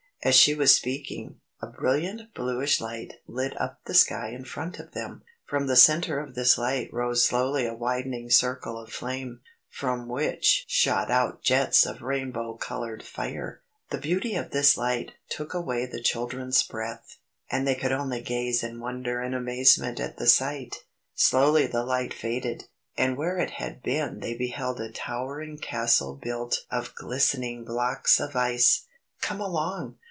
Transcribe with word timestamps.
As 0.23 0.35
she 0.35 0.53
was 0.53 0.71
speaking, 0.75 1.37
a 1.63 1.65
brilliant 1.65 2.35
bluish 2.35 2.79
light 2.79 3.15
lit 3.25 3.59
up 3.59 3.79
the 3.85 3.95
sky 3.95 4.29
in 4.29 4.45
front 4.45 4.77
of 4.77 4.91
them. 4.91 5.23
From 5.47 5.65
the 5.65 5.75
centre 5.75 6.19
of 6.19 6.35
this 6.35 6.59
light 6.59 6.93
rose 6.93 7.25
slowly 7.25 7.65
a 7.65 7.73
widening 7.73 8.29
circle 8.29 8.77
of 8.77 8.91
flame, 8.93 9.39
from 9.67 10.07
which 10.07 10.63
shot 10.67 11.09
out 11.09 11.41
jets 11.41 11.87
of 11.87 12.03
rainbow 12.03 12.53
coloured 12.55 13.01
fire. 13.01 13.63
The 13.89 13.97
beauty 13.97 14.35
of 14.35 14.51
this 14.51 14.77
light 14.77 15.13
took 15.27 15.55
away 15.55 15.87
the 15.87 15.99
children's 16.03 16.61
breath, 16.61 17.17
and 17.49 17.67
they 17.67 17.73
could 17.73 17.91
only 17.91 18.21
gaze 18.21 18.61
in 18.61 18.79
wonder 18.79 19.21
and 19.21 19.33
amazement 19.33 19.99
at 19.99 20.17
the 20.17 20.27
sight. 20.27 20.83
Slowly 21.15 21.65
the 21.65 21.83
light 21.83 22.13
faded, 22.13 22.65
and 22.95 23.17
where 23.17 23.39
it 23.39 23.49
had 23.49 23.81
been 23.81 24.19
they 24.19 24.35
beheld 24.37 24.79
a 24.79 24.91
towering 24.91 25.57
Castle 25.57 26.13
built 26.15 26.63
of 26.69 26.93
glistening 26.93 27.65
blocks 27.65 28.19
of 28.19 28.35
ice. 28.35 28.83
"Come 29.21 29.41
along! 29.41 29.97